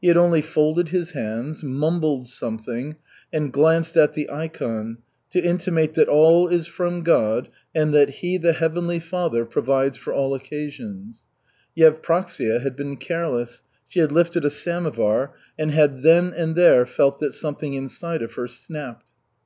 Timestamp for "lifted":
14.12-14.46